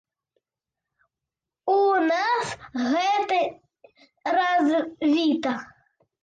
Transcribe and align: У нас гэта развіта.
У 1.73 1.75
нас 2.11 2.47
гэта 2.93 3.39
развіта. 4.39 5.55